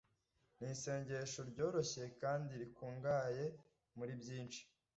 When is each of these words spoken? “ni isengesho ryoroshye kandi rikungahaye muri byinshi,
“ni 0.59 0.67
isengesho 0.75 1.39
ryoroshye 1.51 2.03
kandi 2.21 2.51
rikungahaye 2.61 3.45
muri 3.97 4.13
byinshi, 4.21 4.61